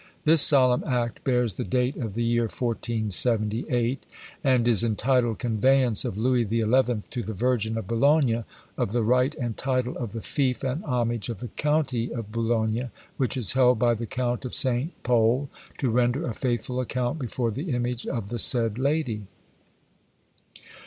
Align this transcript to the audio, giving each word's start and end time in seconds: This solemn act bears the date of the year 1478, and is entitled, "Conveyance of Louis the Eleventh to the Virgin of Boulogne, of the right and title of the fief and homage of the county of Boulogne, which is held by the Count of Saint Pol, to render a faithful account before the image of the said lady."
This 0.25 0.41
solemn 0.41 0.83
act 0.85 1.23
bears 1.23 1.53
the 1.53 1.63
date 1.63 1.95
of 1.95 2.15
the 2.15 2.23
year 2.23 2.45
1478, 2.45 4.03
and 4.43 4.67
is 4.67 4.83
entitled, 4.83 5.37
"Conveyance 5.37 6.03
of 6.05 6.17
Louis 6.17 6.43
the 6.43 6.59
Eleventh 6.59 7.07
to 7.11 7.21
the 7.21 7.35
Virgin 7.35 7.77
of 7.77 7.85
Boulogne, 7.85 8.43
of 8.79 8.93
the 8.93 9.03
right 9.03 9.35
and 9.35 9.55
title 9.55 9.95
of 9.99 10.13
the 10.13 10.23
fief 10.23 10.63
and 10.63 10.83
homage 10.85 11.29
of 11.29 11.37
the 11.39 11.49
county 11.49 12.11
of 12.11 12.31
Boulogne, 12.31 12.89
which 13.17 13.37
is 13.37 13.53
held 13.53 13.77
by 13.77 13.93
the 13.93 14.07
Count 14.07 14.43
of 14.43 14.55
Saint 14.55 14.91
Pol, 15.03 15.49
to 15.77 15.91
render 15.91 16.25
a 16.25 16.33
faithful 16.33 16.79
account 16.79 17.19
before 17.19 17.51
the 17.51 17.69
image 17.69 18.07
of 18.07 18.29
the 18.29 18.39
said 18.39 18.79
lady." 18.79 19.27